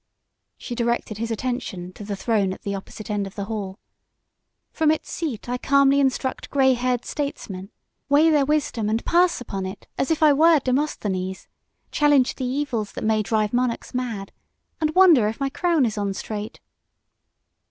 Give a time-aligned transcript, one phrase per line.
[0.57, 3.77] She directed his attention to the throne at the opposite end of the hall.
[4.71, 7.69] "From its seat I calmly instruct gray haired statesmen,
[8.09, 11.47] weigh their wisdom and pass upon it as if I were Demosthenes,
[11.91, 14.31] challenge the evils that may drive monarchs mad,
[14.79, 16.59] and wonder if my crown is on straight."